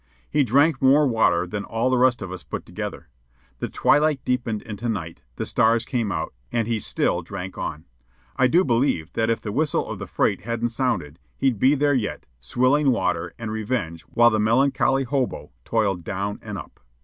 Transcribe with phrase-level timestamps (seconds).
[0.27, 3.07] He drank more water than all the rest of us put together.
[3.59, 7.85] The twilight deepened into night, the stars came out, and he still drank on.
[8.35, 11.93] I do believe that if the whistle of the freight hadn't sounded, he'd be there
[11.93, 16.79] yet, swilling water and revenge while the melancholy hobo toiled down and up.